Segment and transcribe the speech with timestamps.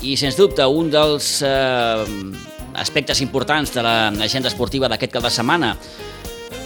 [0.00, 2.04] I, sens dubte, un dels eh,
[2.78, 5.72] aspectes importants de l'agenda esportiva d'aquest cap de setmana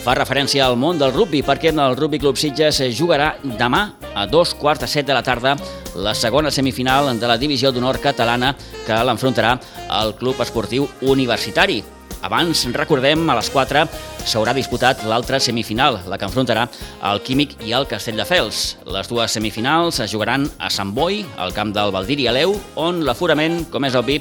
[0.03, 3.85] fa referència al món del rugby, perquè el Rugby Club Sitges jugarà demà
[4.15, 5.55] a dos quarts de set de la tarda
[5.95, 8.53] la segona semifinal de la divisió d'honor catalana
[8.87, 9.57] que l'enfrontarà
[9.89, 11.83] al Club Esportiu Universitari.
[12.23, 13.83] Abans, recordem, a les 4
[14.31, 16.69] s'haurà disputat l'altra semifinal, la que enfrontarà
[17.11, 18.63] el Químic i el Castelldefels.
[18.87, 23.65] Les dues semifinals es jugaran a Sant Boi, al camp del Valdiri Aleu, on l'aforament,
[23.75, 24.21] com és obvi,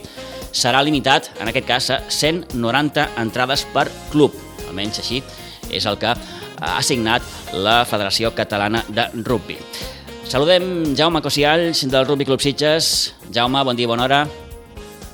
[0.51, 4.35] serà limitat, en aquest cas, a 190 entrades per club.
[4.67, 5.21] Almenys així
[5.71, 9.61] és el que ha assignat la Federació Catalana de Rugby.
[10.31, 13.11] Saludem Jaume Cosialls del Rugby Club Sitges.
[13.33, 14.25] Jaume, bon dia, bona hora.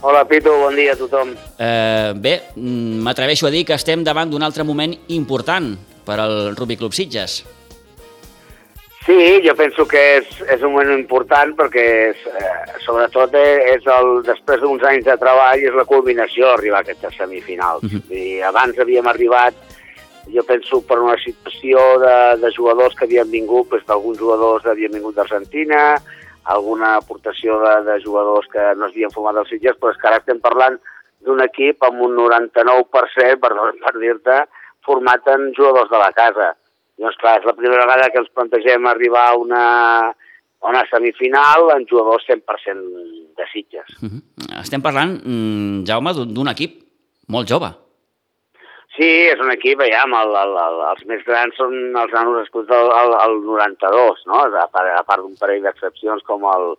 [0.01, 1.33] Hola, Pitu, bon dia a tothom.
[1.57, 5.75] Eh, bé, mm, m'atreveixo a dir que estem davant d'un altre moment important
[6.05, 7.43] per al Rugby Club Sitges.
[9.07, 14.21] Sí, jo penso que és, és un moment important perquè és, eh, sobretot és el,
[14.27, 17.83] després d'uns anys de treball és la culminació arribar a aquestes semifinals.
[17.83, 18.03] Uh -huh.
[18.11, 19.55] I abans havíem arribat
[20.33, 24.91] jo penso per una situació de, de jugadors que havien vingut, doncs, alguns jugadors havien
[24.91, 26.01] vingut d'Argentina,
[26.53, 30.21] alguna aportació de, de jugadors que no s'havien format als Sitges, però és que ara
[30.21, 30.77] estem parlant
[31.25, 33.51] d'un equip amb un 99%, per,
[33.83, 34.37] per dir-te,
[34.87, 36.53] format en jugadors de la casa.
[36.97, 39.63] Llavors, clar, és la primera vegada que ens plantegem arribar a una,
[40.09, 42.87] a una semifinal en jugadors 100%
[43.37, 43.97] de Sitges.
[44.01, 44.21] Uh -huh.
[44.61, 46.81] Estem parlant, mm, Jaume, d'un equip
[47.27, 47.69] molt jove.
[48.97, 52.65] Sí, és un equip, veiem, el, el, el, els més grans són els nanos escuts
[52.71, 54.39] del el, el 92, no?
[54.47, 56.71] a part, a part d'un parell d'excepcions com el,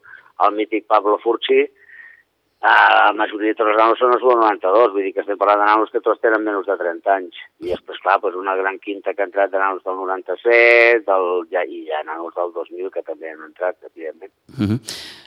[0.43, 4.91] el mític Pablo Furchi, eh, la majoria de tots els nanos són els del 92,
[4.97, 7.39] vull dir que estem parlant de nanos que tots tenen menys de 30 anys.
[7.63, 11.31] I després, clar, doncs una gran quinta que ha entrat de nanos del 97, del,
[11.55, 14.35] ja, i ja nanos del 2000 que també han entrat, evidentment.
[14.59, 14.81] Uh -huh.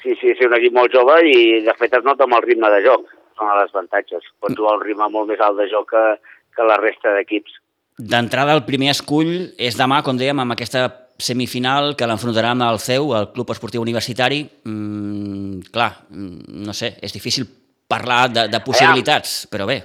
[0.04, 2.70] Sí, sí, sí, un equip molt jove i de fet es nota amb el ritme
[2.76, 4.28] de joc, són els avantatges.
[4.40, 6.20] Pots jugar un ritme molt més alt de joc que,
[6.56, 7.60] que la resta d'equips.
[8.02, 10.88] D'entrada, el primer escull és demà, com dèiem, amb aquesta
[11.22, 14.42] semifinal que l'enfrontarà amb el CEU, el Club Esportiu Universitari.
[14.66, 17.46] Mm, clar, mm, no sé, és difícil
[17.92, 19.52] parlar de, de possibilitats, ja.
[19.54, 19.82] però bé.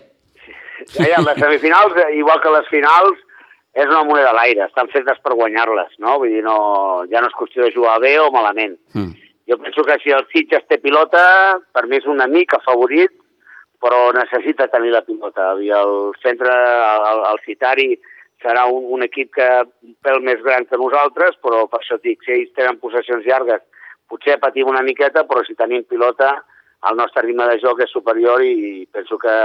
[0.94, 3.22] Ja, les semifinals, igual que les finals,
[3.76, 6.16] és una moneda a l'aire, estan fetes per guanyar-les, no?
[6.22, 6.56] Vull dir, no,
[7.10, 8.78] ja no és qüestió de jugar bé o malament.
[8.94, 9.12] Mm.
[9.50, 11.22] Jo penso que si el Sitges té pilota,
[11.74, 13.12] per mi és una mica favorit,
[13.82, 15.52] però necessita tenir la pilota.
[15.60, 17.88] I el centre, el, el Citari,
[18.42, 22.22] serà un, un equip que un pèl més gran que nosaltres, però per això dic,
[22.24, 23.64] si ells tenen possessions llargues,
[24.10, 26.34] potser patim una miqueta, però si tenim pilota,
[26.86, 29.36] el nostre ritme de joc és superior i penso que,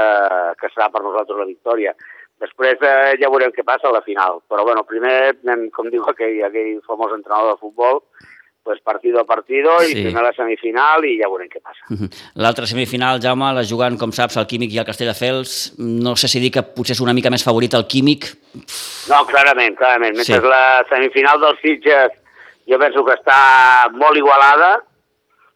[0.60, 1.96] que serà per nosaltres la victòria.
[2.42, 4.42] Després eh, ja veurem què passa a la final.
[4.50, 5.34] Però bueno, primer,
[5.76, 8.02] com diu aquell, aquell famós entrenador de futbol,
[8.64, 9.92] pues partido a partido sí.
[9.92, 12.10] i primer la semifinal i ja veurem què passa.
[12.44, 15.56] L'altra semifinal, Jaume, la jugant, com saps, el Químic i el Castelldefels.
[15.82, 18.30] No sé si dir que potser és una mica més favorit el Químic.
[19.10, 20.20] No, clarament, clarament.
[20.20, 20.54] Mentre sí.
[20.54, 22.20] la semifinal dels Sitges
[22.70, 23.40] jo penso que està
[23.98, 24.76] molt igualada,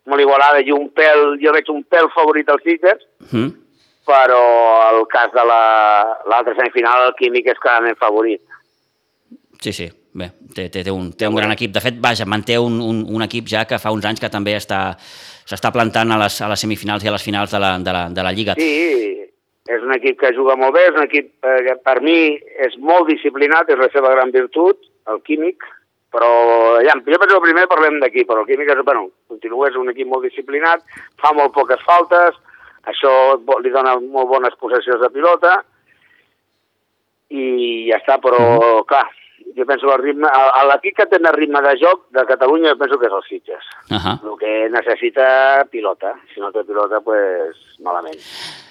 [0.09, 3.53] molt igualada i un pèl, jo veig un pèl favorit als Sitges, mm.
[4.09, 4.41] però
[4.89, 8.41] el cas de l'altra la, semifinal, el Químic és clarament favorit.
[9.65, 11.71] Sí, sí, bé, té, té, té, un, té un gran equip.
[11.73, 14.53] De fet, vaja, manté un, un, un equip ja que fa uns anys que també
[14.53, 14.81] està
[15.49, 18.03] s'està plantant a les, a les semifinals i a les finals de la, de la,
[18.13, 18.53] de la Lliga.
[18.59, 19.25] Sí,
[19.65, 22.35] és un equip que juga molt bé, és un equip eh, que per mi
[22.67, 25.65] és molt disciplinat, és la seva gran virtut, el químic,
[26.13, 26.29] però
[26.85, 29.89] ja, jo penso que primer parlem d'aquí, però el químic és, bueno, continua, és un
[29.93, 30.85] equip molt disciplinat,
[31.21, 32.37] fa molt poques faltes,
[32.85, 33.11] això
[33.65, 35.57] li dona molt bones possessions de pilota,
[37.33, 37.45] i
[37.89, 38.85] ja està, però, -hmm.
[38.93, 39.07] clar,
[39.55, 40.29] jo penso que el ritme,
[40.69, 43.65] l'equip que té el ritme de joc de Catalunya jo penso que és el Sitges.
[43.89, 44.15] Uh -huh.
[44.31, 46.15] El que necessita pilota.
[46.33, 48.19] Si no té pilota, pues malament.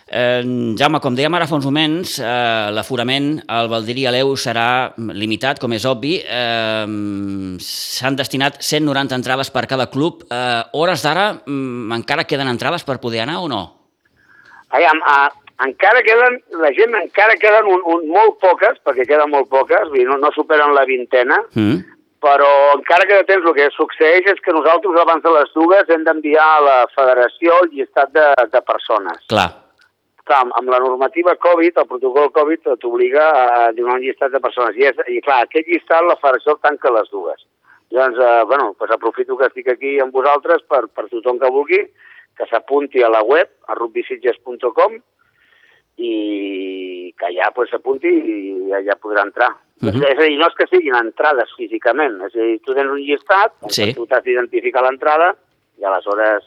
[0.07, 5.59] Eh, Jaume, com dèiem ara fa uns moments, eh, l'aforament al Valdiri Aleu serà limitat,
[5.59, 6.21] com és obvi.
[6.21, 6.87] Eh,
[7.59, 10.25] S'han destinat 190 entrades per cada club.
[10.31, 13.63] Eh, hores d'ara mm, encara queden entrades per poder anar o no?
[14.69, 15.31] Aviam, a,
[15.63, 20.01] encara queden, la gent encara queden un, un, molt poques, perquè queden molt poques, vull
[20.01, 21.83] dir, no, no superen la vintena, mm.
[22.25, 26.07] però encara queda temps, el que succeeix és que nosaltres abans de les dues hem
[26.07, 29.23] d'enviar a la federació el llistat de, de persones.
[29.31, 29.51] Clar.
[30.25, 34.79] Clar, amb la normativa Covid, el protocol Covid t'obliga a donar un llistat de persones.
[34.81, 37.45] I, és, i clar, aquest llistat la federació tanca les dues.
[37.93, 41.83] Llavors, eh, bueno, pues aprofito que estic aquí amb vosaltres per, per tothom que vulgui,
[42.35, 44.97] que s'apunti a la web, a rugbysitges.com,
[45.97, 47.31] i que
[47.71, 49.53] s'apunti pues, i ja, ja podrà entrar.
[49.83, 50.05] Uh -huh.
[50.11, 52.99] És a dir, no és que siguin entrades físicament, és a dir, tu tens un
[52.99, 53.93] llistat, sí.
[53.95, 55.37] tu t'has d'identificar l'entrada
[55.79, 56.45] i aleshores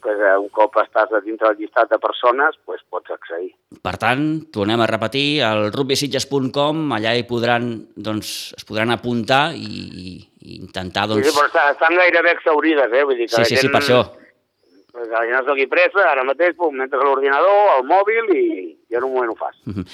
[0.00, 3.54] pues, eh, un cop estàs dintre del llistat de persones, pues, pots accedir.
[3.82, 10.20] Per tant, tornem a repetir, al rugbysitges.com, allà hi podran, doncs, es podran apuntar i,
[10.44, 11.08] i intentar...
[11.08, 11.24] Doncs...
[11.24, 13.04] Sí, sí, però estan gairebé exaurides, eh?
[13.04, 14.23] Vull dir que sí, sí, sí, per això
[15.14, 18.44] que la gent es doni pressa, ara mateix pum, entres a l'ordinador, al mòbil i,
[18.90, 19.56] i en un moment ho fas.
[19.66, 19.84] Uh -huh.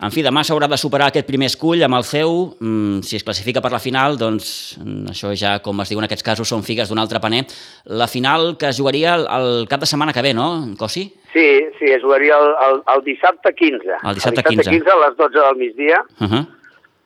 [0.00, 2.56] En fi, demà s'haurà de superar aquest primer escull amb el CEU.
[2.60, 6.04] Mm, si es classifica per la final, doncs mm, això ja, com es diu en
[6.04, 7.44] aquests casos, són figues d'un altre paner.
[7.84, 11.12] La final que es jugaria el, el cap de setmana que ve, no, Cosi?
[11.32, 13.76] Sí, sí, es jugaria el, el, el dissabte 15.
[13.76, 14.70] El dissabte, el dissabte 15.
[14.70, 16.04] 15 a les 12 del migdia.
[16.20, 16.46] Uh -huh.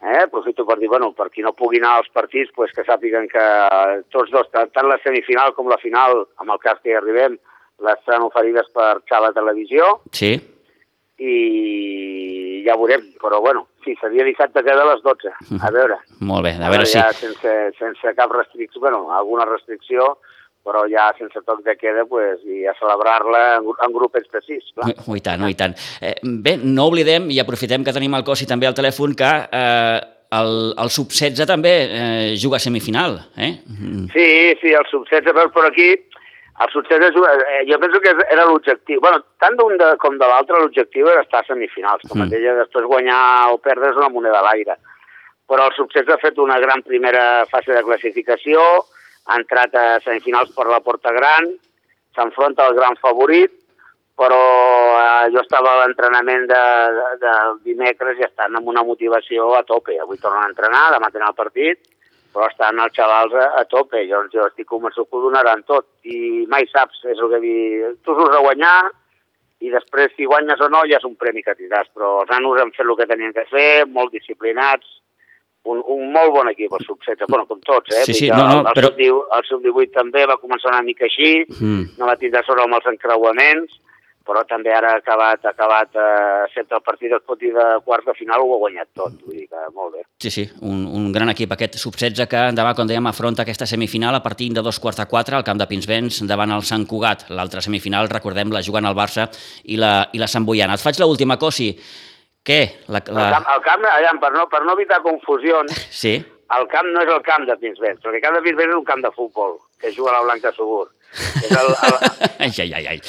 [0.04, 0.22] Eh?
[0.24, 3.44] Aprofito per dir, bueno, per qui no pugui anar als partits, pues que sàpiguen que
[4.12, 7.38] tots dos, tant la semifinal com la final, amb el cas que hi arribem,
[7.84, 9.98] les seran oferides per Xala Televisió.
[10.12, 10.34] Sí.
[11.22, 11.34] I
[12.66, 16.00] ja veurem, però bueno, sí, seria dissabte que a les 12, a veure.
[16.30, 16.98] Molt bé, a veure si...
[16.98, 20.16] Ja sense, sense cap restricció, bueno, alguna restricció,
[20.64, 24.64] però ja sense toc de queda pues, i a celebrar-la en, en grupets sis.
[24.72, 24.94] Clar.
[25.12, 25.76] Ui, tant, ui, tant.
[26.00, 30.00] Eh, bé, no oblidem, i aprofitem que tenim el Cosi també al telèfon, que eh,
[30.40, 33.20] el, el sub-16 també eh, juga a semifinal.
[33.36, 33.52] Eh?
[34.14, 34.28] Sí,
[34.62, 35.92] sí, el sub-16 per aquí
[36.62, 39.00] el succés és, eh, jo penso que era l'objectiu.
[39.00, 42.06] bueno, tant d'un com de l'altre, l'objectiu era estar a semifinals.
[42.08, 42.30] Com mm.
[42.30, 44.76] deia, després guanyar o perdre és una moneda a l'aire.
[45.48, 48.60] Però el succés ha fet una gran primera fase de classificació,
[49.26, 51.50] ha entrat a semifinals per la Porta Gran,
[52.14, 53.50] s'enfronta al gran favorit,
[54.14, 54.38] però
[54.94, 56.62] eh, jo estava a l'entrenament de,
[56.94, 59.98] de, del dimecres i estan amb una motivació a tope.
[59.98, 61.82] Avui tornen a entrenar, demà tenen el partit,
[62.34, 65.86] però estan els xavals a, a tope, jo, jo estic convençut que ho donaran tot,
[66.02, 67.62] i mai saps, és el que dir,
[68.02, 68.78] tu surts a guanyar,
[69.64, 72.60] i després si guanyes o no ja és un premi que tindràs, però els nanos
[72.60, 74.98] han fet el que tenien que fer, molt disciplinats,
[75.64, 78.02] un, un molt bon equip, el sub-16, bueno, com tots, eh?
[78.04, 78.90] Sí, sí, no, no, el, però...
[79.38, 81.94] El sub-18 també va començar una mica així, mm.
[82.00, 83.78] no va tindre sort amb els encreuaments,
[84.24, 87.66] però també ara ha acabat, ha acabat eh, sempre el partit es pot dir de
[87.84, 90.04] quarts de final ho ha guanyat tot, vull dir que molt bé.
[90.24, 94.16] Sí, sí, un, un gran equip aquest sub-16 que demà, com dèiem, afronta aquesta semifinal
[94.16, 97.28] a partir de dos quarts de quatre al camp de Pinsbens davant el Sant Cugat.
[97.34, 99.28] L'altra semifinal, recordem, la jugant al Barça
[99.64, 100.78] i la, i la Sant Boiana.
[100.78, 101.72] Et faig l última, Cosi.
[102.44, 102.60] Què?
[102.92, 103.28] La, la...
[103.28, 106.18] El camp, el camp allà, per, no, per no evitar confusions, sí.
[106.56, 108.84] el camp no és el camp de Pinsbens, perquè el camp de Pinsbens és un
[108.88, 110.88] camp de futbol, que juga a la Blanca Subur.
[111.14, 111.98] És el, el...
[112.44, 113.00] ai, ai, ai, ai.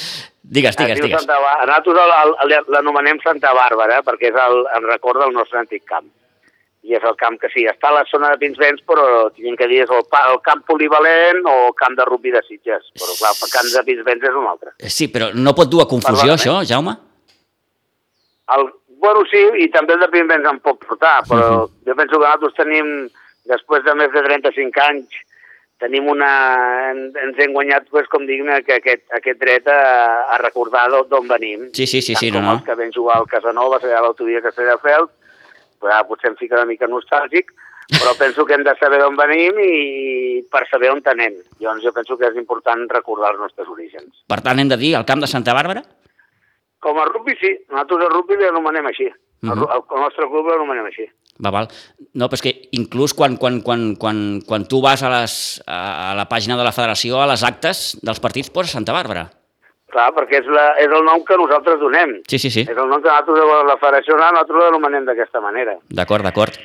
[0.46, 1.24] Digues, digues, digues.
[1.24, 6.06] Santa, nosaltres l'anomenem Santa Bàrbara, perquè és el, el record del nostre antic camp.
[6.86, 9.66] I és el camp que sí, està a la zona de Pinsbens, però tinc que
[9.66, 12.92] dir és el, el camp polivalent o el camp de rugby de Sitges.
[12.94, 14.76] Però clar, el camp de Pinsbens és un altre.
[14.86, 16.94] Sí, però no pot dur a confusió això, Jaume?
[18.54, 18.68] El,
[19.02, 21.70] bueno, sí, i també el de Pinsbens em pot portar, però uh -huh.
[21.90, 23.10] jo penso que nosaltres tenim,
[23.50, 25.25] després de més de 35 anys,
[25.82, 26.30] tenim una...
[26.92, 29.80] ens hem guanyat, pues, com dic, que aquest, aquest dret a,
[30.32, 31.68] a recordar d'on venim.
[31.76, 32.56] Sí, sí, sí, sí, no, no.
[32.64, 35.12] que vam jugar al Casanova, a l'autovia Castelldefels,
[35.78, 37.52] pues, ara potser em fica una mica nostàlgic,
[37.92, 41.36] però penso que hem de saber d'on venim i per saber on anem.
[41.60, 44.24] Llavors jo penso que és important recordar els nostres orígens.
[44.26, 45.84] Per tant, hem de dir el camp de Santa Bàrbara?
[46.86, 47.52] Com a rugby, sí.
[47.72, 49.08] Nosaltres a rugby l'anomenem així.
[49.42, 49.66] Uh -huh.
[49.74, 51.06] el, el nostre club l'anomenem així.
[51.44, 51.66] Va, val.
[52.14, 56.14] No, però és que inclús quan, quan, quan, quan, quan tu vas a, les, a
[56.16, 59.26] la pàgina de la federació, a les actes dels partits, posa Santa Bàrbara.
[59.92, 62.22] Clar, perquè és, la, és el nom que nosaltres donem.
[62.28, 62.60] Sí, sí, sí.
[62.60, 65.76] És el nom que nosaltres, la federació, nosaltres l'anomenem d'aquesta manera.
[65.88, 66.56] D'acord, d'acord.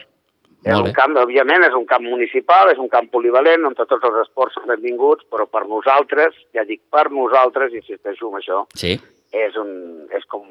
[0.64, 4.20] És un camp, òbviament, és un camp municipal, és un camp polivalent, on tots els
[4.22, 9.00] esports són benvinguts, però per nosaltres, ja dic per nosaltres, insisteixo en això, sí.
[9.32, 9.72] És, un,
[10.12, 10.46] és com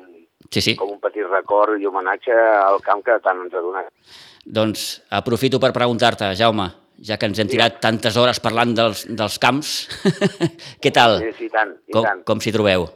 [0.49, 0.75] sí, sí.
[0.77, 3.91] com un petit record i homenatge al camp que tant ens ha donat.
[4.45, 4.87] Doncs
[5.21, 6.71] aprofito per preguntar-te, Jaume,
[7.07, 7.83] ja que ens hem tirat sí.
[7.85, 9.75] tantes hores parlant dels, dels camps,
[10.83, 11.21] què tal?
[11.23, 12.25] Sí, sí, tant, i com, tant.
[12.29, 12.89] Com s'hi trobeu?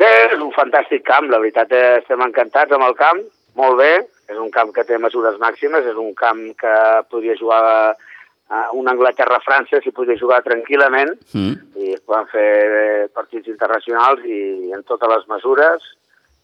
[0.00, 3.20] Bé, és un fantàstic camp, la veritat estem encantats amb el camp,
[3.60, 3.92] molt bé,
[4.32, 6.74] és un camp que té mesures màximes, és un camp que
[7.12, 7.62] podria jugar
[8.76, 11.52] una Anglaterra-França s'hi podria jugar tranquil·lament mm.
[11.80, 15.90] i es poden fer partits internacionals i en totes les mesures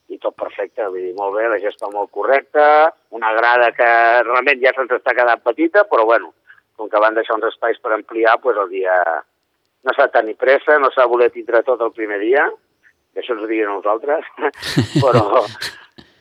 [0.09, 2.65] i tot perfecte, vull dir, molt bé, la gesta molt correcta,
[3.12, 3.88] una grada que
[4.25, 6.33] realment ja se'ns està quedant petita, però bueno,
[6.81, 8.95] com que van deixar uns espais per ampliar, doncs el dia
[9.85, 12.47] no s'ha tenir pressa, no s'ha voler tindre tot el primer dia,
[13.19, 14.25] això ens ho diguin nosaltres,
[15.05, 15.43] però,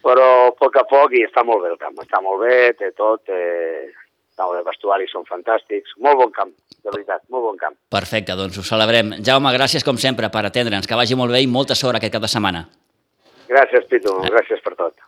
[0.03, 2.91] però a poc a poc i està molt bé el camp, està molt bé, té
[2.98, 3.39] tot, té,
[4.46, 6.53] molt bé, vestuaris són fantàstics, molt bon camp,
[6.84, 7.77] de veritat, molt bon camp.
[7.94, 9.17] Perfecte, doncs ho celebrem.
[9.25, 12.25] Jaume, gràcies com sempre per atendre'ns, que vagi molt bé i molta sort aquest cap
[12.25, 12.65] de setmana.
[13.48, 15.07] Gràcies, Pitu, gràcies per tot.